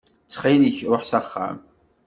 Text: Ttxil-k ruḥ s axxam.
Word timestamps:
Ttxil-k 0.23 0.77
ruḥ 0.89 1.03
s 1.09 1.11
axxam. 1.19 1.57